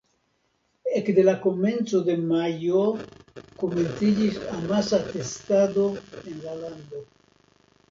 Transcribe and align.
Ekde 0.99 1.25
la 1.27 1.35
komenco 1.43 2.01
de 2.07 2.15
majo 2.31 2.81
komenciĝis 3.65 4.41
amasa 4.57 5.03
testado 5.13 5.87
en 6.25 6.43
la 6.49 6.59
lando. 6.65 7.07